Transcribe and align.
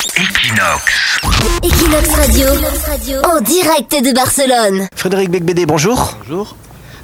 Equinox. 0.00 1.20
Equinox 1.62 2.08
Radio, 2.14 2.46
en 3.22 3.42
direct 3.42 4.02
de 4.02 4.14
Barcelone. 4.14 4.88
Frédéric 4.96 5.30
Becbédé, 5.30 5.66
bonjour. 5.66 6.16
Bonjour. 6.20 6.56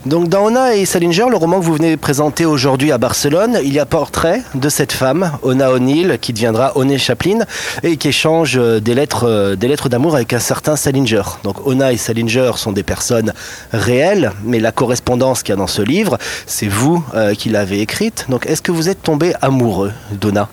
Donc 0.06 0.30
dans 0.30 0.44
Ona 0.44 0.76
et 0.76 0.86
Salinger, 0.86 1.26
le 1.28 1.36
roman 1.36 1.60
que 1.60 1.64
vous 1.66 1.74
venez 1.74 1.90
de 1.90 2.00
présenter 2.00 2.46
aujourd'hui 2.46 2.92
à 2.92 2.98
Barcelone, 2.98 3.58
il 3.62 3.74
y 3.74 3.78
a 3.78 3.84
portrait 3.84 4.40
de 4.54 4.68
cette 4.70 4.92
femme, 4.92 5.32
Ona 5.42 5.72
O'Neill, 5.72 6.16
qui 6.22 6.32
deviendra 6.32 6.72
Oné 6.78 6.96
Chaplin 6.96 7.40
et 7.82 7.98
qui 7.98 8.08
échange 8.08 8.56
euh, 8.56 8.80
des 8.80 8.94
lettres, 8.94 9.28
euh, 9.28 9.56
des 9.56 9.68
lettres 9.68 9.90
d'amour 9.90 10.14
avec 10.14 10.32
un 10.32 10.38
certain 10.38 10.74
Salinger. 10.74 11.22
Donc 11.44 11.66
Ona 11.66 11.92
et 11.92 11.98
Salinger 11.98 12.52
sont 12.56 12.72
des 12.72 12.82
personnes 12.82 13.34
réelles, 13.74 14.32
mais 14.42 14.58
la 14.58 14.72
correspondance 14.72 15.42
qu'il 15.42 15.50
y 15.50 15.52
a 15.52 15.56
dans 15.56 15.66
ce 15.66 15.82
livre, 15.82 16.16
c'est 16.46 16.68
vous 16.68 17.04
euh, 17.14 17.34
qui 17.34 17.50
l'avez 17.50 17.80
écrite. 17.82 18.24
Donc 18.30 18.46
est-ce 18.46 18.62
que 18.62 18.72
vous 18.72 18.88
êtes 18.88 19.02
tombé 19.02 19.34
amoureux 19.42 19.92
d'Ona? 20.12 20.48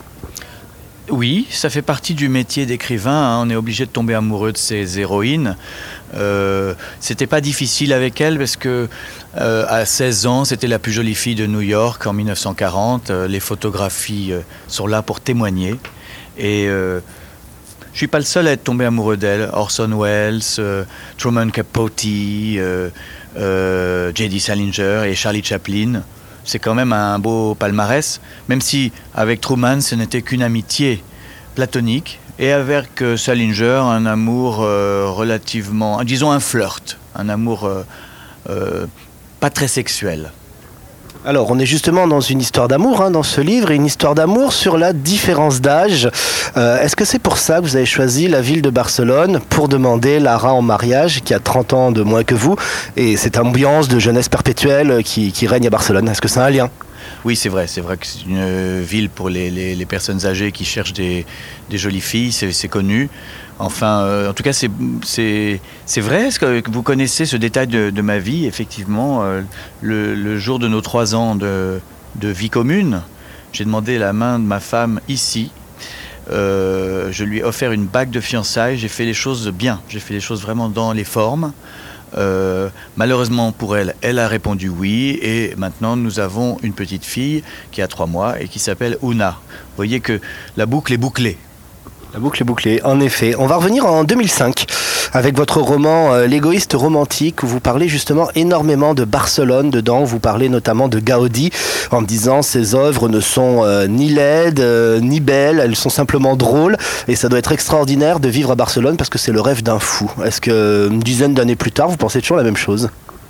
Oui, 1.10 1.48
ça 1.50 1.70
fait 1.70 1.82
partie 1.82 2.14
du 2.14 2.30
métier 2.30 2.66
d'écrivain. 2.66 3.12
Hein. 3.12 3.42
On 3.46 3.50
est 3.50 3.56
obligé 3.56 3.86
de 3.86 3.90
tomber 3.90 4.14
amoureux 4.14 4.54
de 4.54 4.58
ses 4.58 5.00
héroïnes. 5.00 5.58
Euh, 6.16 6.76
c'était 7.02 7.28
pas 7.28 7.42
difficile 7.42 7.92
avec 7.92 8.22
elle 8.22 8.38
parce 8.38 8.56
que 8.56 8.88
euh, 9.38 9.66
à 9.68 9.86
16 9.86 10.28
ans, 10.28 10.46
c'était 10.46 10.68
la 10.68 10.80
plus 10.80 10.94
jolie 10.94 11.16
fille 11.16 11.36
de 11.36 11.46
New 11.46 11.60
York 11.60 12.08
en 12.08 12.14
1940. 12.14 13.10
Euh, 13.10 13.28
les 13.28 13.42
photographies 13.42 14.32
euh, 14.32 14.40
sont 14.68 14.88
là 14.88 15.02
pour 15.02 15.20
témoigner. 15.20 15.76
Et 16.38 16.66
je 16.68 17.02
suis 17.94 18.08
pas 18.08 18.18
le 18.18 18.26
seul 18.26 18.48
à 18.48 18.54
être 18.54 18.64
tombé 18.64 18.86
amoureux 18.86 19.18
d'elle. 19.18 19.50
Orson 19.54 20.00
Welles, 20.00 20.42
Truman 21.20 21.52
Capote, 21.52 22.02
J.D. 22.02 22.92
Salinger 24.40 25.04
et 25.06 25.14
Charlie 25.14 25.44
Chaplin 25.44 26.02
c'est 26.44 26.60
quand 26.60 26.76
même 26.76 26.94
un 26.94 27.20
beau 27.20 27.56
palmarès, 27.56 28.22
même 28.50 28.62
si 28.62 28.92
avec 29.16 29.42
Truman, 29.42 29.82
ce 29.82 29.96
n'était 29.96 30.22
qu'une 30.22 30.44
amitié 30.44 31.04
platonique, 31.56 32.20
et 32.40 32.52
avec 32.52 33.02
euh, 33.02 33.16
Salinger, 33.16 33.82
un 33.84 34.06
amour 34.06 34.62
euh, 34.62 35.06
relativement, 35.08 36.04
disons 36.04 36.32
un 36.32 36.40
flirt, 36.40 36.98
un 37.16 37.30
amour 37.30 37.70
euh, 38.50 38.86
pas 39.40 39.50
très 39.50 39.68
sexuel. 39.68 40.32
Alors, 41.26 41.52
on 41.52 41.58
est 41.58 41.66
justement 41.66 42.06
dans 42.06 42.20
une 42.20 42.42
histoire 42.42 42.68
d'amour 42.68 43.02
hein, 43.02 43.10
dans 43.10 43.24
ce 43.24 43.40
livre, 43.40 43.72
et 43.72 43.76
une 43.76 43.86
histoire 43.86 44.14
d'amour 44.14 44.52
sur 44.52 44.78
la 44.78 44.92
différence 44.92 45.62
d'âge. 45.62 46.10
Euh, 46.58 46.82
est-ce 46.82 46.98
que 46.98 47.06
c'est 47.06 47.20
pour 47.20 47.38
ça 47.38 47.60
que 47.60 47.62
vous 47.62 47.78
avez 47.78 47.86
choisi 47.86 48.28
la 48.28 48.42
ville 48.42 48.62
de 48.62 48.70
Barcelone 48.70 49.40
pour 49.48 49.70
demander 49.70 50.20
Lara 50.20 50.54
en 50.54 50.62
mariage, 50.62 51.22
qui 51.22 51.34
a 51.34 51.40
30 51.40 51.74
ans 51.74 51.92
de 51.92 52.02
moins 52.02 52.26
que 52.26 52.36
vous, 52.36 52.58
et 52.98 53.16
cette 53.16 53.38
ambiance 53.38 53.88
de 53.88 54.00
jeunesse 54.00 54.28
perpétuelle 54.28 55.02
qui, 55.06 55.48
règne 55.48 55.68
à 55.68 55.70
Barcelone? 55.70 56.10
Est-ce 56.10 56.20
que 56.20 56.28
c'est 56.28 56.42
un 56.42 56.50
lien? 56.50 56.70
Oui, 57.26 57.36
c'est 57.36 57.50
vrai. 57.50 57.68
C'est 57.68 57.82
vrai 57.82 57.98
que 57.98 58.06
c'est 58.06 58.26
une 58.26 58.82
ville 58.82 59.10
pour 59.10 59.30
les, 59.30 59.86
personnes 59.86 60.26
âgées 60.26 60.52
qui 60.52 60.66
cherchent 60.66 60.94
des, 60.94 61.26
des 61.70 61.78
jolies 61.78 62.02
filles, 62.02 62.32
c'est 62.32 62.68
connu. 62.68 63.10
Enfin, 63.60 64.02
euh, 64.02 64.30
en 64.30 64.34
tout 64.34 64.44
cas, 64.44 64.54
c'est 64.54 64.70
vrai. 65.98 66.28
Est-ce 66.28 66.40
que 66.40 66.70
vous 66.70 66.84
connaissez 66.84 67.26
ce 67.26 67.38
détail 67.38 67.68
de, 67.68 68.02
ma 68.02 68.18
vie 68.18 68.46
Effectivement, 68.46 69.24
euh, 69.24 69.42
le, 69.82 70.38
jour 70.38 70.60
de 70.60 70.68
nos 70.68 70.82
trois 70.82 71.16
ans 71.16 71.36
de, 71.36 71.80
vie 72.22 72.50
commune, 72.50 73.02
j'ai 73.52 73.66
demandé 73.66 73.98
la 73.98 74.14
main 74.14 74.40
de 74.40 74.46
ma 74.46 74.60
femme 74.60 75.00
ici. 75.08 75.52
Euh, 76.32 77.10
je 77.12 77.26
lui 77.26 77.40
ai 77.40 77.44
offert 77.44 77.74
une 77.74 77.86
bague 77.86 78.10
de 78.10 78.22
fiançailles. 78.22 78.78
J'ai 78.78 78.88
fait 78.88 79.06
les 79.06 79.14
choses 79.14 79.50
bien. 79.50 79.82
J'ai 79.90 80.00
fait 80.00 80.14
les 80.14 80.22
choses 80.22 80.42
vraiment 80.42 80.70
dans 80.70 80.94
les 80.94 81.04
formes. 81.04 81.54
Malheureusement 82.98 83.52
pour 83.52 83.78
elle, 83.78 83.96
elle 84.02 84.20
a 84.20 84.28
répondu 84.28 84.70
oui 84.70 85.20
et 85.22 85.54
maintenant 85.58 85.96
nous 85.96 86.20
avons 86.20 86.58
une 86.64 86.74
petite 86.74 87.06
fille 87.06 87.44
qui 87.72 87.82
a 87.82 87.88
trois 87.88 88.08
mois 88.08 88.42
et 88.42 88.48
qui 88.48 88.60
s'appelle 88.60 88.98
Una. 89.02 89.40
Vous 89.50 89.76
voyez 89.78 90.00
que 90.00 90.20
la 90.58 90.66
boucle 90.66 90.94
est 90.94 90.98
bouclée. 90.98 91.38
La 92.14 92.20
boucle 92.20 92.44
est 92.44 92.46
bouclée, 92.46 92.80
en 92.84 93.00
effet. 93.00 93.34
On 93.40 93.48
va 93.48 93.56
revenir 93.56 93.88
en 93.88 94.04
2005 94.04 94.68
avec 95.14 95.38
votre 95.38 95.62
roman 95.62 96.14
euh, 96.14 96.26
L'égoïste 96.26 96.74
romantique 96.74 97.44
où 97.44 97.48
vous 97.48 97.60
parlez 97.60 97.88
justement 97.88 98.30
énormément 98.36 98.96
de 98.96 99.06
Barcelone 99.06 99.70
dedans. 99.70 100.04
Vous 100.04 100.20
parlez 100.20 100.50
notamment 100.50 100.90
de 100.90 101.00
Gaudi 101.00 101.52
en 101.92 102.02
disant 102.02 102.42
ces 102.42 102.74
œuvres 102.74 103.10
ne 103.10 103.20
sont 103.20 103.64
euh, 103.64 103.88
ni 103.88 104.10
laides 104.10 104.60
euh, 104.60 105.00
ni 105.00 105.20
belles, 105.20 105.60
elles 105.60 105.76
sont 105.76 105.90
simplement 105.90 106.36
drôles 106.36 106.78
et 107.08 107.16
ça 107.16 107.30
doit 107.30 107.40
être 107.40 107.52
extraordinaire 107.52 108.20
de 108.20 108.28
vivre 108.28 108.52
à 108.52 108.56
Barcelone 108.56 108.98
parce 108.98 109.10
que 109.10 109.20
c'est 109.20 109.32
le 109.32 109.42
rêve 109.42 109.62
d'un 109.62 109.80
fou. 109.80 110.12
Est-ce 110.26 110.42
que 110.42 110.90
une 110.90 111.00
dizaine 111.00 111.34
d'années 111.34 111.56
plus 111.56 111.72
tard, 111.72 111.90
vous 111.90 111.98
pensez 111.98 112.20
toujours 112.22 112.38
la 112.38 112.44
même 112.44 112.58
chose? 112.58 112.90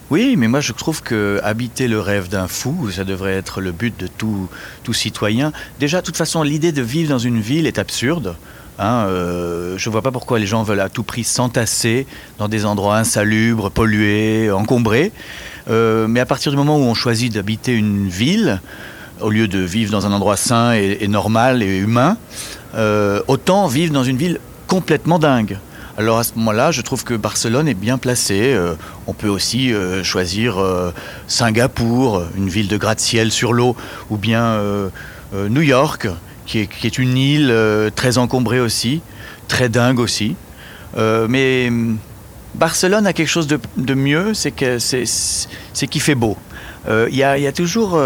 Oui, 0.10 0.36
mais 0.38 0.48
moi 0.48 0.62
je 0.62 0.72
trouve 0.72 1.02
que 1.02 1.42
habiter 1.44 1.88
le 1.88 2.00
rêve 2.00 2.30
d'un 2.30 2.48
fou, 2.48 2.90
ça 2.92 3.04
devrait 3.04 3.34
être 3.34 3.60
le 3.60 3.72
but 3.72 4.00
de 4.00 4.08
tout, 4.08 4.48
tout 4.84 4.94
citoyen. 4.94 5.52
Déjà, 5.80 6.02
de 6.02 6.06
toute 6.06 6.18
façon, 6.18 6.44
l'idée 6.44 6.72
de 6.72 6.82
vivre 6.82 7.10
dans 7.10 7.20
une 7.20 7.40
ville 7.42 7.68
est 7.68 7.80
absurde. 7.80 8.36
Hein, 8.80 9.06
euh, 9.08 9.78
je 9.78 9.90
ne 9.90 9.92
vois 9.92 10.02
pas 10.02 10.12
pourquoi 10.12 10.40
les 10.40 10.48
gens 10.48 10.64
veulent 10.64 10.80
à 10.80 10.90
tout 10.90 11.04
prix 11.04 11.24
s'entasser 11.24 12.08
dans 12.40 12.48
des 12.48 12.66
endroits 12.66 12.98
insalubres, 12.98 13.70
pollués, 13.70 14.52
encombrés. 14.52 15.12
Euh, 15.70 16.08
mais 16.08 16.20
à 16.20 16.26
partir 16.26 16.52
du 16.52 16.58
moment 16.58 16.78
où 16.78 16.82
on 16.82 16.94
choisit 16.94 17.32
d'habiter 17.32 17.74
une 17.74 18.08
ville, 18.08 18.62
au 19.22 19.30
lieu 19.30 19.48
de 19.48 19.60
vivre 19.60 19.92
dans 19.92 20.08
un 20.08 20.12
endroit 20.12 20.38
sain 20.38 20.74
et, 20.74 21.08
normal 21.08 21.62
et 21.62 21.78
humain, 21.78 22.18
euh, 22.76 23.22
autant 23.28 23.68
vivre 23.68 23.94
dans 23.94 24.04
une 24.04 24.18
ville 24.18 24.40
complètement 24.68 25.20
dingue. 25.20 25.60
Alors 25.96 26.18
à 26.18 26.24
ce 26.24 26.34
moment-là, 26.38 26.72
je 26.72 26.82
trouve 26.82 27.04
que 27.04 27.14
Barcelone 27.14 27.68
est 27.68 27.76
bien 27.76 28.00
placée. 28.00 28.60
on 29.06 29.14
peut 29.14 29.28
aussi 29.28 29.72
choisir 30.02 30.58
Singapour, 31.28 32.24
une 32.36 32.50
ville 32.50 32.68
de 32.68 32.78
gratte-ciel 32.78 33.32
sur 33.32 33.54
l'eau, 33.54 33.76
ou 34.10 34.18
bien 34.18 34.60
New 35.32 35.62
York, 35.62 36.08
qui 36.46 36.60
est, 36.60 36.98
une 36.98 37.18
île 37.18 37.50
euh, 37.52 37.90
très 37.94 38.18
encombrée 38.18 38.60
aussi, 38.60 39.02
très 39.48 39.70
dingue 39.70 40.00
aussi. 40.00 40.36
Euh, 40.98 41.28
mais 41.30 41.68
hum, 41.70 41.98
Barcelone 42.56 43.08
a 43.08 43.14
quelque 43.14 43.30
chose 43.30 43.48
de, 43.48 43.94
mieux, 43.94 44.34
c'est 44.34 44.52
qu'il 44.52 46.02
fait 46.02 46.16
beau. 46.16 46.38
Euh, 46.88 47.08
il 47.10 47.18
y, 47.18 47.24
a 47.24 47.52
toujours 47.52 48.00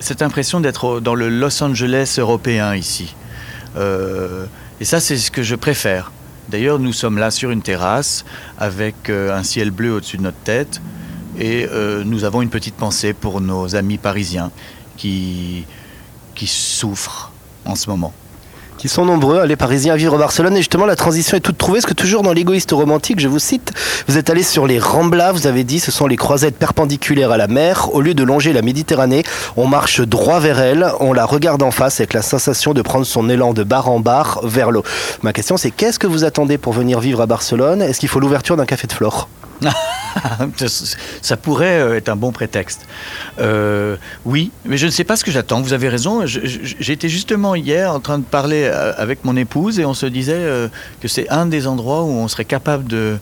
cette 0.00 0.20
impression 0.20 0.58
d'être 0.60 0.98
dans 0.98 1.14
le 1.14 1.28
Los 1.28 1.62
Angeles 1.62 2.16
européen 2.18 2.74
ici. 2.74 3.14
et 3.76 4.84
ça, 4.84 4.98
c'est 4.98 5.16
ce 5.16 5.30
que 5.30 5.44
je 5.44 5.54
préfère. 5.54 6.10
D'ailleurs, 6.48 6.80
nous 6.80 6.92
sommes 6.92 7.18
là 7.18 7.30
sur 7.30 7.52
une 7.52 7.62
terrasse 7.62 8.24
avec 8.58 9.10
un 9.10 9.44
ciel 9.44 9.70
bleu 9.70 9.92
au-dessus 9.92 10.16
de 10.16 10.22
notre 10.22 10.38
tête 10.38 10.80
et 11.38 11.68
nous 12.04 12.24
avons 12.24 12.42
une 12.42 12.50
petite 12.50 12.74
pensée 12.74 13.12
pour 13.12 13.40
nos 13.40 13.76
amis 13.76 13.98
parisiens 13.98 14.50
qui 14.96 15.66
qui 16.36 16.46
souffrent 16.46 17.32
en 17.64 17.74
ce 17.74 17.90
moment 17.90 18.12
qui 18.76 18.88
sont 18.88 19.04
nombreux, 19.04 19.44
les 19.46 19.56
Parisiens 19.56 19.94
à 19.94 19.96
vivre 19.96 20.14
à 20.14 20.18
Barcelone. 20.18 20.54
Et 20.54 20.58
justement, 20.58 20.86
la 20.86 20.96
transition 20.96 21.36
est 21.36 21.40
toute 21.40 21.58
trouvée. 21.58 21.78
Parce 21.78 21.86
que 21.86 21.94
toujours 21.94 22.22
dans 22.22 22.32
l'égoïste 22.32 22.72
romantique, 22.72 23.20
je 23.20 23.28
vous 23.28 23.38
cite, 23.38 23.72
vous 24.06 24.18
êtes 24.18 24.30
allé 24.30 24.42
sur 24.42 24.66
les 24.66 24.78
Ramblas, 24.78 25.32
vous 25.32 25.46
avez 25.46 25.64
dit, 25.64 25.80
ce 25.80 25.90
sont 25.90 26.06
les 26.06 26.16
croisettes 26.16 26.56
perpendiculaires 26.56 27.30
à 27.30 27.36
la 27.36 27.48
mer. 27.48 27.94
Au 27.94 28.00
lieu 28.00 28.14
de 28.14 28.22
longer 28.22 28.52
la 28.52 28.62
Méditerranée, 28.62 29.24
on 29.56 29.66
marche 29.66 30.00
droit 30.00 30.40
vers 30.40 30.60
elle, 30.60 30.86
on 31.00 31.12
la 31.12 31.24
regarde 31.24 31.62
en 31.62 31.70
face 31.70 32.00
avec 32.00 32.12
la 32.12 32.22
sensation 32.22 32.74
de 32.74 32.82
prendre 32.82 33.06
son 33.06 33.28
élan 33.28 33.54
de 33.54 33.64
bar 33.64 33.88
en 33.88 34.00
bar 34.00 34.40
vers 34.44 34.70
l'eau. 34.70 34.84
Ma 35.22 35.32
question, 35.32 35.56
c'est 35.56 35.70
qu'est-ce 35.70 35.98
que 35.98 36.06
vous 36.06 36.24
attendez 36.24 36.58
pour 36.58 36.72
venir 36.72 37.00
vivre 37.00 37.20
à 37.20 37.26
Barcelone? 37.26 37.82
Est-ce 37.82 38.00
qu'il 38.00 38.08
faut 38.08 38.20
l'ouverture 38.20 38.56
d'un 38.56 38.66
café 38.66 38.86
de 38.86 38.92
flore? 38.92 39.28
ça 41.22 41.36
pourrait 41.36 41.80
euh, 41.80 41.96
être 41.96 42.08
un 42.08 42.16
bon 42.16 42.32
prétexte. 42.32 42.86
Euh, 43.38 43.96
oui, 44.24 44.50
mais 44.64 44.76
je 44.76 44.86
ne 44.86 44.90
sais 44.90 45.04
pas 45.04 45.16
ce 45.16 45.24
que 45.24 45.30
j'attends. 45.30 45.60
Vous 45.60 45.72
avez 45.72 45.88
raison. 45.88 46.22
J'étais 46.26 47.08
justement 47.08 47.54
hier 47.54 47.92
en 47.92 48.00
train 48.00 48.18
de 48.18 48.24
parler 48.24 48.64
euh, 48.64 48.92
avec 48.96 49.24
mon 49.24 49.36
épouse 49.36 49.78
et 49.78 49.84
on 49.84 49.94
se 49.94 50.06
disait 50.06 50.68
que 51.00 51.08
c'est 51.08 51.28
un 51.28 51.46
des 51.46 51.66
endroits 51.66 52.02
où 52.02 52.10
on 52.10 52.28
serait 52.28 52.44
capable 52.44 52.84
de, 52.86 53.18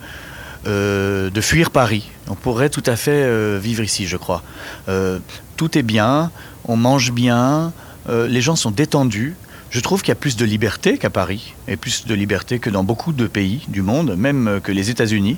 de 0.67 1.41
fuir 1.41 1.71
Paris. 1.71 2.11
On 2.29 2.35
pourrait 2.35 2.71
tout 2.71 2.83
à 2.87 2.97
fait 2.97 3.59
vivre 3.59 3.83
ici, 3.83 4.07
je 4.07 4.17
crois. 4.17 4.43
tout 5.57 5.79
est 5.79 5.83
bien, 5.83 6.31
on 6.67 6.77
mange 6.77 7.13
bien, 7.13 7.73
les 8.09 8.41
gens 8.41 8.57
sont 8.57 8.71
détendus. 8.71 9.35
Je 9.75 9.81
trouve 9.81 10.03
qu'il 10.03 10.11
y 10.11 10.13
a 10.13 10.15
plus 10.15 10.37
de 10.37 10.45
liberté 10.45 10.99
qu'à 10.99 11.11
Paris, 11.11 11.53
et 11.67 11.77
plus 11.77 12.07
de 12.07 12.15
liberté 12.15 12.61
que 12.61 12.71
dans 12.71 12.85
beaucoup 12.85 13.13
de 13.13 13.27
pays 13.27 13.65
du 13.67 13.83
monde, 13.83 14.15
même 14.17 14.61
que 14.63 14.71
les 14.71 14.89
États-Unis. 14.89 15.37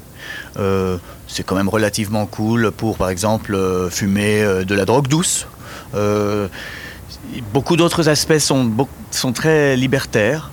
Euh, 0.59 0.99
c'est 1.27 1.43
quand 1.43 1.57
même 1.57 1.71
relativement 1.71 2.27
cool 2.27 2.71
pour, 2.71 2.99
par 2.99 3.09
exemple, 3.09 3.55
euh, 3.55 3.89
fumer 3.89 4.43
euh, 4.43 4.65
de 4.65 4.75
la 4.75 4.85
drogue 4.85 5.09
douce. 5.09 5.47
beaucoup 7.55 7.77
d'autres 7.77 8.11
aspects 8.11 8.37
sont, 8.37 9.33
très 9.33 9.75
libertaires. 9.75 10.51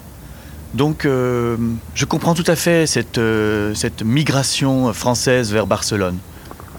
Donc, 0.74 1.04
je 1.04 2.06
comprends 2.06 2.36
tout 2.36 2.48
à 2.48 2.56
fait 2.56 2.88
cette 2.88 4.02
migration 4.02 4.94
française 4.94 5.52
vers 5.52 5.68
Barcelone. 5.68 6.20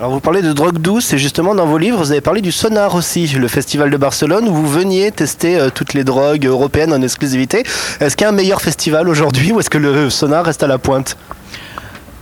Alors 0.01 0.11
vous 0.11 0.21
parlez 0.21 0.43
de 0.43 0.53
drogue 0.53 0.79
douce 0.79 1.13
et 1.13 1.19
justement 1.19 1.55
dans 1.55 1.67
vos 1.67 1.79
livres 1.79 1.99
vous 1.99 2.11
avez 2.11 2.21
parlé 2.21 2.41
du 2.41 2.51
Sonar 2.51 2.97
aussi, 2.97 3.29
le 3.29 3.47
festival 3.47 3.91
de 3.91 3.97
Barcelone 3.97 4.49
où 4.49 4.53
vous 4.53 4.67
veniez 4.67 5.13
tester 5.13 5.57
euh, 5.57 5.71
toutes 5.73 5.95
les 5.95 6.03
drogues 6.03 6.47
européennes 6.47 6.93
en 6.93 7.01
exclusivité. 7.01 7.63
Est-ce 8.01 8.17
qu'il 8.17 8.25
y 8.25 8.27
a 8.27 8.31
un 8.31 8.33
meilleur 8.33 8.61
festival 8.61 9.09
aujourd'hui 9.09 9.53
ou 9.53 9.61
est-ce 9.61 9.71
que 9.71 9.79
le 9.79 10.11
Sonar 10.11 10.47
reste 10.47 10.65
à 10.65 10.67
la 10.67 10.79
pointe? 10.79 11.17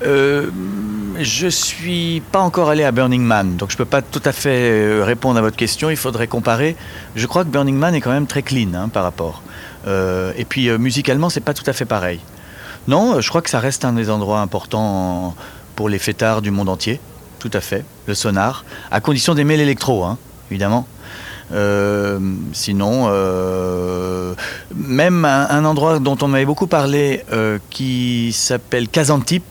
Euh, 0.04 0.50
je 1.18 1.48
suis 1.48 2.22
pas 2.32 2.40
encore 2.40 2.68
allé 2.68 2.84
à 2.84 2.92
Burning 2.92 3.22
Man, 3.22 3.56
donc 3.56 3.70
je 3.70 3.76
peux 3.76 3.84
pas 3.86 4.02
tout 4.02 4.22
à 4.24 4.32
fait 4.32 4.70
euh, 4.70 5.04
répondre 5.04 5.38
à 5.38 5.42
votre 5.42 5.56
question. 5.56 5.88
Il 5.88 5.96
faudrait 5.96 6.26
comparer. 6.26 6.76
Je 7.16 7.26
crois 7.26 7.44
que 7.44 7.48
Burning 7.48 7.76
Man 7.76 7.94
est 7.94 8.00
quand 8.00 8.10
même 8.10 8.26
très 8.26 8.42
clean 8.42 8.74
hein, 8.74 8.88
par 8.88 9.02
rapport. 9.02 9.42
Euh, 9.86 10.32
et 10.36 10.44
puis 10.44 10.70
musicalement, 10.78 11.30
c'est 11.30 11.40
pas 11.40 11.54
tout 11.54 11.64
à 11.66 11.72
fait 11.72 11.84
pareil. 11.84 12.20
Non, 12.88 13.20
je 13.20 13.28
crois 13.28 13.42
que 13.42 13.50
ça 13.50 13.60
reste 13.60 13.84
un 13.84 13.92
des 13.92 14.10
endroits 14.10 14.40
importants 14.40 15.34
pour 15.76 15.88
les 15.88 15.98
fêtards 15.98 16.42
du 16.42 16.50
monde 16.50 16.68
entier. 16.68 17.00
Tout 17.42 17.50
à 17.54 17.60
fait, 17.60 17.84
le 18.06 18.14
sonar, 18.14 18.64
à 18.92 19.00
condition 19.00 19.34
d'aimer 19.34 19.56
l'électro, 19.56 20.04
hein, 20.04 20.16
évidemment. 20.48 20.86
Euh, 21.52 22.20
sinon, 22.52 23.08
euh, 23.08 24.36
même 24.76 25.24
un, 25.24 25.64
endroit 25.64 25.98
dont 25.98 26.16
on 26.22 26.28
m'avait 26.28 26.44
beaucoup 26.44 26.68
parlé, 26.68 27.24
euh, 27.32 27.58
qui 27.68 28.32
s'appelle 28.32 28.86
Kazantip, 28.86 29.42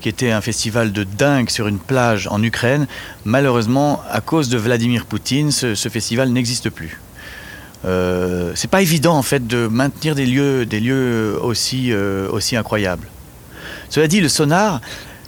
qui 0.00 0.08
était 0.08 0.32
un 0.32 0.40
festival 0.40 0.90
de 0.90 1.04
dingue 1.04 1.50
sur 1.50 1.68
une 1.68 1.78
plage 1.78 2.26
en 2.32 2.42
Ukraine. 2.42 2.88
Malheureusement, 3.24 4.02
à 4.10 4.20
cause 4.20 4.48
de 4.48 4.58
Vladimir 4.58 5.06
Poutine, 5.06 5.52
ce, 5.52 5.76
festival 5.88 6.30
n'existe 6.30 6.68
plus. 6.68 7.00
C'est 7.84 8.70
pas 8.70 8.82
évident 8.82 9.16
en 9.16 9.22
fait 9.22 9.46
de 9.46 9.68
maintenir 9.68 10.16
des 10.16 10.26
lieux, 10.26 11.38
aussi, 11.40 11.94
aussi 11.94 12.56
incroyables. 12.56 13.06
Cela 13.88 14.08
dit, 14.08 14.20
le 14.20 14.28
sonar, 14.28 14.80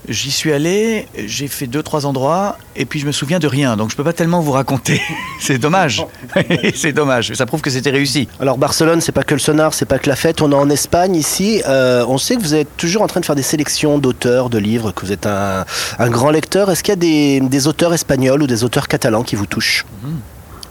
j'y 0.08 0.30
suis 0.30 0.52
allé, 0.52 1.06
j'ai 1.26 1.48
fait 1.48 1.66
deux 1.66 1.82
trois 1.82 2.06
endroits 2.06 2.58
et 2.76 2.84
puis 2.84 2.98
je 2.98 3.06
me 3.06 3.12
souviens 3.12 3.38
de 3.38 3.46
rien, 3.46 3.76
donc 3.76 3.90
je 3.90 3.96
peux 3.96 4.04
pas 4.04 4.12
tellement 4.12 4.40
vous 4.40 4.52
raconter. 4.52 5.00
c'est 5.40 5.58
dommage, 5.58 6.04
c'est 6.74 6.92
dommage. 6.92 7.32
Ça 7.34 7.46
prouve 7.46 7.60
que 7.60 7.70
c'était 7.70 7.90
réussi. 7.90 8.28
Alors 8.40 8.58
Barcelone, 8.58 9.00
c'est 9.00 9.12
pas 9.12 9.22
que 9.22 9.34
le 9.34 9.40
sonar, 9.40 9.74
c'est 9.74 9.86
pas 9.86 9.98
que 9.98 10.08
la 10.08 10.16
fête. 10.16 10.42
On 10.42 10.50
est 10.52 10.56
en 10.56 10.70
Espagne 10.70 11.14
ici. 11.14 11.62
Euh, 11.68 12.04
on 12.08 12.18
sait 12.18 12.36
que 12.36 12.42
vous 12.42 12.54
êtes 12.54 12.76
toujours 12.76 13.02
en 13.02 13.06
train 13.06 13.20
de 13.20 13.26
faire 13.26 13.36
des 13.36 13.42
sélections 13.42 13.98
d'auteurs, 13.98 14.50
de 14.50 14.58
livres, 14.58 14.92
que 14.92 15.06
vous 15.06 15.12
êtes 15.12 15.26
un, 15.26 15.64
un 15.98 16.10
grand 16.10 16.30
lecteur. 16.30 16.70
Est-ce 16.70 16.82
qu'il 16.82 16.92
y 16.92 16.92
a 16.92 16.96
des, 16.96 17.40
des 17.40 17.66
auteurs 17.66 17.94
espagnols 17.94 18.42
ou 18.42 18.46
des 18.46 18.64
auteurs 18.64 18.88
catalans 18.88 19.22
qui 19.22 19.36
vous 19.36 19.46
touchent 19.46 19.86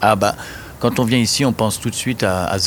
Ah 0.01 0.15
bah, 0.15 0.35
quand 0.79 0.99
on 0.99 1.03
vient 1.03 1.19
ici, 1.19 1.45
on 1.45 1.53
pense 1.53 1.79
tout 1.79 1.91
de 1.91 1.95
suite 1.95 2.23
à, 2.23 2.45
à 2.45 2.57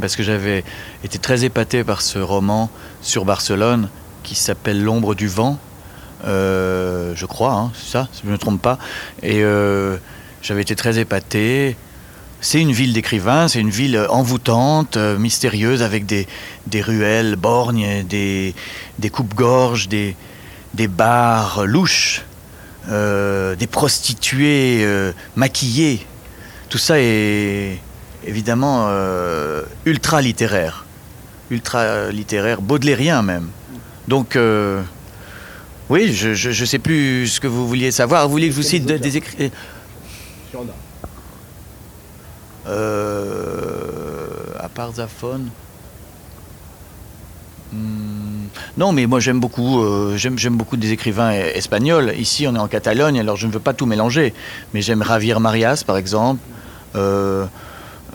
parce 0.00 0.16
que 0.16 0.22
j'avais 0.22 0.64
été 1.04 1.18
très 1.18 1.44
épaté 1.44 1.84
par 1.84 2.00
ce 2.00 2.18
roman 2.18 2.70
sur 3.02 3.26
Barcelone 3.26 3.88
qui 4.22 4.34
s'appelle 4.34 4.82
L'ombre 4.82 5.14
du 5.14 5.28
vent, 5.28 5.58
je 6.24 7.24
crois, 7.26 7.52
hein, 7.54 7.72
c'est 7.74 7.92
ça, 7.92 8.08
si 8.12 8.22
je 8.22 8.26
ne 8.28 8.32
me 8.32 8.38
trompe 8.38 8.60
pas. 8.62 8.78
Et 9.22 9.42
euh, 9.42 9.96
j'avais 10.42 10.62
été 10.62 10.76
très 10.76 10.98
épaté. 10.98 11.76
C'est 12.40 12.60
une 12.60 12.70
ville 12.70 12.92
d'écrivains, 12.92 13.48
c'est 13.48 13.58
une 13.58 13.70
ville 13.70 14.06
envoûtante, 14.10 14.96
euh, 14.96 15.18
mystérieuse, 15.18 15.82
avec 15.82 16.06
des, 16.06 16.28
des 16.68 16.80
ruelles 16.80 17.34
borgnes, 17.34 18.04
des, 18.04 18.54
des 19.00 19.10
coupes-gorges, 19.10 19.88
des, 19.88 20.14
des 20.74 20.86
bars 20.86 21.66
louches, 21.66 22.22
euh, 22.90 23.56
des 23.56 23.66
prostituées 23.66 24.84
euh, 24.84 25.12
maquillées. 25.34 26.06
Tout 26.68 26.78
ça 26.78 27.00
est 27.00 27.80
évidemment 28.24 28.86
euh, 28.88 29.62
ultra 29.84 30.22
littéraire, 30.22 30.84
ultra 31.50 32.10
littéraire, 32.10 32.62
baudelairien 32.62 33.22
même. 33.22 33.48
Donc, 34.06 34.36
euh, 34.36 34.80
oui, 35.90 36.12
je 36.12 36.48
ne 36.48 36.66
sais 36.66 36.78
plus 36.78 37.28
ce 37.28 37.40
que 37.40 37.46
vous 37.46 37.66
vouliez 37.66 37.90
savoir. 37.90 38.26
Vous 38.26 38.32
voulez 38.32 38.46
que 38.48 38.52
je 38.52 38.56
vous 38.56 38.62
cite 38.66 38.84
de- 38.86 38.96
des 38.98 39.16
écrits? 39.16 39.50
Euh, 42.66 44.26
à 44.58 44.68
part 44.68 44.92
Zafón 44.94 45.42
Hmm, 47.72 48.46
Non, 48.78 48.92
mais 48.92 49.04
moi 49.06 49.20
j'aime 49.20 49.40
beaucoup, 49.40 49.82
euh, 49.82 50.16
j'aime 50.16 50.56
beaucoup 50.56 50.78
des 50.78 50.92
écrivains 50.92 51.32
espagnols. 51.32 52.14
Ici, 52.16 52.46
on 52.48 52.54
est 52.54 52.58
en 52.58 52.66
Catalogne, 52.68 53.20
alors 53.20 53.36
je 53.36 53.46
ne 53.46 53.52
veux 53.52 53.60
pas 53.60 53.74
tout 53.74 53.84
mélanger. 53.84 54.32
Mais 54.72 54.80
j'aime 54.80 55.04
Javier 55.04 55.38
Marias, 55.38 55.82
par 55.86 55.98
exemple. 55.98 56.40
Euh, 56.96 57.44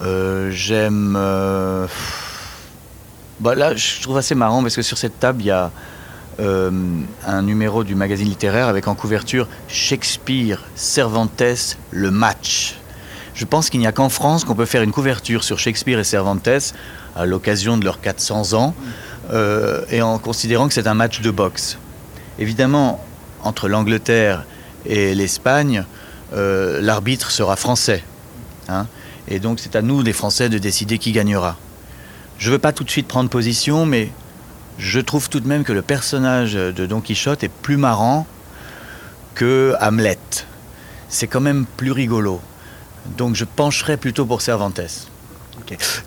euh, 0.02 0.50
j'aime. 0.52 1.16
euh, 1.16 1.86
bah 3.40 3.54
là, 3.54 3.75
je 3.75 4.02
trouve 4.02 4.18
assez 4.18 4.34
marrant 4.34 4.64
parce 4.64 4.75
que 4.75 4.81
sur 4.81 4.98
cette 4.98 5.20
table, 5.20 5.44
il 5.44 5.48
y 5.48 5.52
a 5.52 5.70
euh, 6.40 6.72
un 7.26 7.42
numéro 7.44 7.84
du 7.84 7.96
magazine 7.96 8.28
littéraire 8.28 8.68
avec 8.68 8.88
en 8.88 8.96
couverture 8.96 9.48
Shakespeare, 9.68 10.64
Cervantes, 10.76 11.78
le 11.92 12.12
match. 12.12 12.80
Je 13.36 13.46
pense 13.46 13.70
qu'il 13.70 13.80
n'y 13.80 13.88
a 13.88 13.92
qu'en 13.92 14.10
France 14.10 14.44
qu'on 14.44 14.56
peut 14.56 14.66
faire 14.66 14.82
une 14.84 14.92
couverture 14.92 15.44
sur 15.44 15.60
Shakespeare 15.60 16.00
et 16.00 16.04
Cervantes 16.04 16.74
à 17.16 17.26
l'occasion 17.26 17.78
de 17.78 17.86
leurs 17.86 18.02
400 18.02 18.54
ans 18.54 18.74
euh, 19.32 19.82
et 19.90 20.02
en 20.02 20.18
considérant 20.18 20.68
que 20.68 20.74
c'est 20.74 20.88
un 20.88 20.94
match 20.94 21.22
de 21.22 21.32
boxe. 21.32 21.78
Évidemment, 22.40 23.04
entre 23.44 23.68
l'Angleterre 23.68 24.46
et 24.86 25.14
l'Espagne, 25.14 25.86
euh, 26.34 26.82
l'arbitre 26.82 27.32
sera 27.32 27.56
français. 27.56 28.04
hein. 28.70 28.88
et 29.28 29.40
donc 29.40 29.60
c'est 29.60 29.76
à 29.76 29.82
nous, 29.82 30.02
les 30.02 30.14
Français, 30.14 30.50
de 30.50 30.58
décider 30.58 30.98
qui 30.98 31.12
gagnera. 31.12 31.58
Je 32.40 32.48
ne 32.48 32.54
veux 32.54 32.60
pas 32.60 32.72
tout 32.72 32.84
de 32.84 32.90
suite 32.90 33.08
prendre 33.08 33.30
position, 33.30 33.86
mais 33.86 34.10
je 34.78 35.00
trouve 35.00 35.30
tout 35.30 35.40
de 35.40 35.48
même 35.48 35.64
que 35.64 35.74
le 35.74 35.81
personnage 35.81 36.54
de 36.54 36.86
Don 36.86 37.02
Quichotte 37.02 37.44
est 37.44 37.52
plus 37.52 37.78
marrant 37.78 38.25
que 39.36 39.75
Hamlet. 39.80 40.20
C'est 41.10 41.28
quand 41.28 41.42
même 41.42 41.66
plus 41.78 41.92
rigolo. 41.92 42.42
Donc 43.18 43.36
je 43.36 43.46
pencherais 43.46 43.98
plutôt 43.98 44.25
pour 44.25 44.42
Cervantes. 44.42 44.81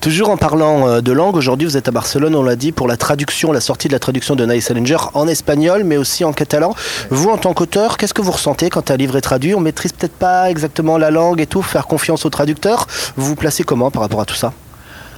Toujours 0.01 0.31
en 0.31 0.37
parlant 0.37 0.89
euh, 0.89 1.01
de 1.01 1.13
langue, 1.13 1.37
aujourd'hui 1.37 1.67
vous 1.67 1.77
êtes 1.77 1.89
à 1.89 1.91
Barcelone, 1.91 2.35
on 2.35 2.43
l'a 2.43 2.57
dit, 2.57 2.73
pour 2.73 2.89
la 2.89 2.97
traduction, 2.97 3.53
la 3.53 3.61
sortie 3.61 3.89
de 3.89 3.93
la 3.93 3.99
traduction 3.99 4.35
de 4.35 4.45
Nice 4.45 4.67
Salinger 4.67 4.99
en 5.15 5.27
espagnol, 5.29 5.83
mais 5.85 5.97
aussi 5.97 6.25
en 6.25 6.33
catalan. 6.33 6.75
Vous, 7.11 7.31
en 7.31 7.39
tant 7.39 7.55
qu'auteur, 7.55 7.97
qu'est-ce 7.97 8.15
que 8.15 8.23
vous 8.23 8.33
ressentez 8.33 8.71
quand 8.71 8.91
un 8.91 8.97
livre 8.97 9.17
est 9.17 9.23
traduit? 9.23 9.55
On 9.55 9.61
maîtrise 9.61 9.93
peut-être 9.93 10.15
pas 10.15 10.51
exactement 10.51 10.99
la 10.99 11.11
langue 11.11 11.41
et 11.41 11.47
tout, 11.47 11.63
faire 11.63 11.87
confiance 11.87 12.27
au 12.27 12.31
traducteur. 12.31 12.87
Vous 13.17 13.27
vous 13.27 13.37
placez 13.37 13.65
comment 13.65 13.91
par 13.91 14.03
rapport 14.03 14.21
à 14.21 14.25
tout 14.25 14.35
ça? 14.35 14.53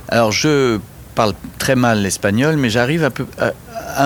Alors 0.08 0.32
je 0.32 0.78
parle 1.18 1.34
très 1.58 1.74
mal 1.74 2.00
l'espagnol, 2.00 2.56
mais 2.56 2.70
j'arrive 2.70 3.02
un 3.02 3.10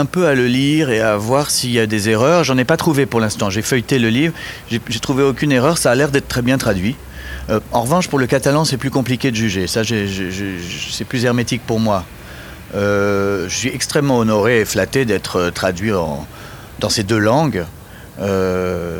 peu, 0.06 0.26
à, 0.26 0.34
le 0.34 0.46
lire 0.46 0.88
et 0.88 1.02
à 1.02 1.18
voir 1.18 1.50
s'il 1.50 1.70
y 1.70 1.78
a 1.78 1.86
des 1.86 2.08
erreurs. 2.08 2.42
J'en 2.42 2.56
ai 2.56 2.64
pas 2.64 2.78
trouvé 2.78 3.04
pour 3.04 3.20
l'instant. 3.20 3.50
J'ai 3.50 3.60
feuilleté 3.60 3.98
le 3.98 4.08
livre, 4.08 4.32
j'ai 4.70 4.80
trouvé 4.98 5.22
aucune 5.22 5.52
erreur. 5.52 5.76
Ça 5.76 5.90
a 5.90 5.94
l'air 5.94 6.10
d'être 6.10 6.26
très 6.26 6.40
bien 6.40 6.56
traduit. 6.56 6.96
Euh, 7.50 7.60
en 7.72 7.82
revanche, 7.82 8.08
pour 8.08 8.18
le 8.18 8.26
catalan, 8.26 8.64
c'est 8.64 8.78
plus 8.78 8.88
compliqué 8.88 9.30
de 9.30 9.36
juger. 9.36 9.66
Ça, 9.66 9.82
c'est 9.84 11.04
plus 11.04 11.26
hermétique 11.26 11.60
pour 11.66 11.80
moi. 11.80 12.06
Euh, 12.74 13.46
je 13.46 13.54
suis 13.54 13.68
extrêmement 13.68 14.16
honoré 14.16 14.60
et 14.60 14.64
flatté 14.64 15.04
d'être 15.04 15.36
euh, 15.36 15.50
traduit 15.50 15.90
dans 15.90 16.88
ces 16.88 17.02
deux 17.02 17.18
langues. 17.18 17.66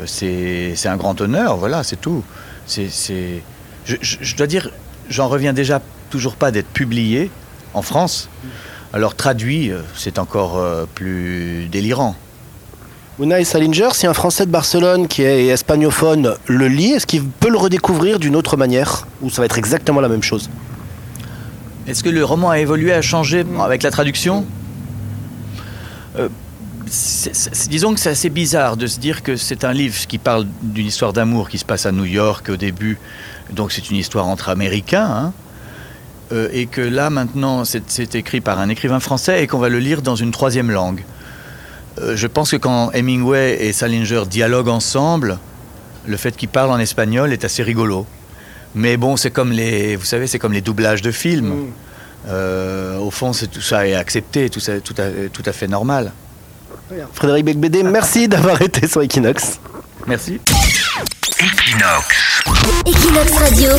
C'est 0.05 0.85
un 0.85 0.97
grand 0.97 1.19
honneur, 1.19 1.57
voilà, 1.57 1.81
c'est 1.81 1.99
tout. 1.99 2.23
Je 2.67 4.35
dois 4.37 4.47
dire, 4.47 4.69
j'en 5.09 5.29
reviens 5.29 5.53
déjà 5.53 5.81
toujours 6.11 6.35
pas 6.35 6.51
d'être 6.51 6.69
publié 6.69 7.31
en 7.73 7.81
France. 7.81 8.29
Alors 8.93 9.15
traduit, 9.15 9.71
euh, 9.71 9.81
c'est 9.95 10.19
encore 10.19 10.57
euh, 10.57 10.85
plus 10.93 11.67
délirant. 11.71 12.15
Unai 13.19 13.43
Salinger, 13.43 13.89
si 13.93 14.07
un 14.07 14.13
Français 14.13 14.45
de 14.45 14.51
Barcelone 14.51 15.07
qui 15.07 15.21
est 15.23 15.47
espagnophone 15.47 16.35
le 16.47 16.67
lit, 16.67 16.93
est-ce 16.93 17.05
qu'il 17.05 17.23
peut 17.27 17.49
le 17.49 17.57
redécouvrir 17.57 18.17
d'une 18.19 18.35
autre 18.35 18.57
manière 18.57 19.07
Ou 19.21 19.29
ça 19.29 19.41
va 19.41 19.45
être 19.45 19.57
exactement 19.57 20.01
la 20.01 20.09
même 20.09 20.23
chose? 20.23 20.49
Est-ce 21.87 22.03
que 22.03 22.09
le 22.09 22.23
roman 22.23 22.49
a 22.49 22.59
évolué, 22.59 22.91
a 22.93 23.01
changé 23.01 23.45
avec 23.61 23.83
la 23.83 23.91
traduction? 23.91 24.45
Euh, 26.17 26.29
Disons 27.69 27.93
que 27.95 27.99
c'est 27.99 28.09
assez 28.09 28.29
bizarre 28.29 28.77
de 28.77 28.85
se 28.85 28.99
dire 28.99 29.23
que 29.23 29.35
c'est 29.35 29.63
un 29.63 29.73
livre 29.73 29.95
qui 30.07 30.19
parle 30.19 30.45
d'une 30.61 30.85
histoire 30.85 31.11
d'amour 31.13 31.49
qui 31.49 31.57
se 31.57 31.65
passe 31.65 31.85
à 31.87 31.91
New 31.91 32.05
York 32.05 32.49
au 32.49 32.55
début. 32.55 32.99
Donc 33.51 33.71
c'est 33.71 33.89
une 33.89 33.97
histoire 33.97 34.27
entre 34.27 34.49
Américains. 34.49 35.05
hein. 35.09 35.33
Euh, 36.33 36.49
et 36.51 36.65
que 36.65 36.81
là 36.81 37.09
maintenant 37.09 37.63
c'est 37.63 38.15
écrit 38.15 38.41
par 38.41 38.59
un 38.59 38.69
écrivain 38.69 38.99
français 38.99 39.43
et 39.43 39.47
qu'on 39.47 39.59
va 39.59 39.69
le 39.69 39.79
lire 39.79 40.01
dans 40.01 40.15
une 40.15 40.31
troisième 40.31 40.71
langue. 40.71 41.03
Euh, 42.01 42.15
je 42.15 42.25
pense 42.25 42.51
que 42.51 42.55
quand 42.55 42.91
Hemingway 42.91 43.57
et 43.63 43.71
Salinger 43.71 44.23
dialoguent 44.27 44.69
ensemble, 44.69 45.37
le 46.07 46.17
fait 46.17 46.35
qu'ils 46.35 46.49
parlent 46.49 46.71
en 46.71 46.79
espagnol 46.79 47.31
est 47.33 47.45
assez 47.45 47.61
rigolo. 47.61 48.07
Mais 48.73 48.97
bon, 48.97 49.15
c'est 49.15 49.29
comme 49.29 49.51
les, 49.51 49.95
vous 49.95 50.05
savez, 50.05 50.25
c'est 50.25 50.39
comme 50.39 50.53
les 50.53 50.61
doublages 50.61 51.03
de 51.03 51.11
films. 51.11 51.67
Euh, 52.27 52.97
au 52.97 53.11
fond, 53.11 53.31
c'est 53.31 53.47
tout 53.47 53.61
ça 53.61 53.87
est 53.87 53.93
accepté, 53.93 54.49
tout 54.49 54.59
ça, 54.59 54.79
tout 54.79 54.95
à, 54.97 55.29
tout 55.31 55.43
à 55.45 55.51
fait 55.51 55.67
normal. 55.67 56.13
Frédéric 57.13 57.45
Becbédé, 57.45 57.83
merci 57.83 58.27
d'avoir 58.27 58.61
été 58.61 58.87
sur 58.87 59.01
Equinox. 59.01 59.59
Merci. 60.07 60.39
Equinox 62.85 63.31
Radio, 63.37 63.69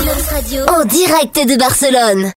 en 0.68 0.84
direct 0.84 1.36
de 1.36 1.58
Barcelone. 1.58 2.32